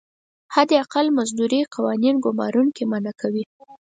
حداقل 0.55 1.05
مزدوري 1.17 1.61
قوانین 1.73 2.15
ګمارونکي 2.25 2.83
منعه 2.91 3.13
کوي. 3.21 3.43